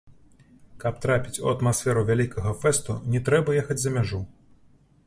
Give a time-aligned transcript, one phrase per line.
[0.83, 4.27] Каб трапіць у атмасферу вялікага фэсту, не трэба ехаць за мяжу!